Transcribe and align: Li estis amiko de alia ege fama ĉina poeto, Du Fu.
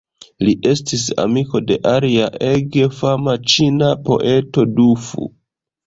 Li 0.47 0.53
estis 0.69 1.03
amiko 1.23 1.61
de 1.67 1.77
alia 1.93 2.31
ege 2.49 2.89
fama 3.03 3.39
ĉina 3.55 3.95
poeto, 4.11 4.69
Du 4.77 4.93
Fu. 5.09 5.33